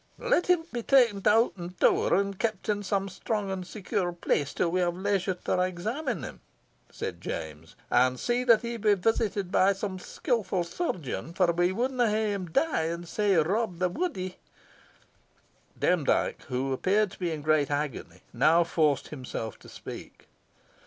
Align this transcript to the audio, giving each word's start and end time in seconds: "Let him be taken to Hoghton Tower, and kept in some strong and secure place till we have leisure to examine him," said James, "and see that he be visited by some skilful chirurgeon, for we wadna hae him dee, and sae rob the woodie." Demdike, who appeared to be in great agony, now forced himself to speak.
"Let 0.17 0.47
him 0.47 0.63
be 0.73 0.81
taken 0.81 1.21
to 1.21 1.29
Hoghton 1.29 1.75
Tower, 1.79 2.15
and 2.15 2.39
kept 2.39 2.67
in 2.69 2.81
some 2.81 3.07
strong 3.07 3.51
and 3.51 3.67
secure 3.67 4.11
place 4.11 4.51
till 4.51 4.71
we 4.71 4.79
have 4.79 4.95
leisure 4.95 5.35
to 5.35 5.59
examine 5.61 6.23
him," 6.23 6.41
said 6.91 7.21
James, 7.21 7.75
"and 7.91 8.19
see 8.19 8.43
that 8.45 8.63
he 8.63 8.77
be 8.77 8.95
visited 8.95 9.51
by 9.51 9.73
some 9.73 9.99
skilful 9.99 10.63
chirurgeon, 10.63 11.35
for 11.35 11.51
we 11.51 11.71
wadna 11.71 12.09
hae 12.09 12.33
him 12.33 12.47
dee, 12.47 12.61
and 12.63 13.07
sae 13.07 13.35
rob 13.35 13.77
the 13.77 13.89
woodie." 13.89 14.37
Demdike, 15.79 16.45
who 16.45 16.73
appeared 16.73 17.11
to 17.11 17.19
be 17.19 17.29
in 17.29 17.43
great 17.43 17.69
agony, 17.69 18.21
now 18.33 18.63
forced 18.63 19.09
himself 19.09 19.59
to 19.59 19.69
speak. 19.69 20.27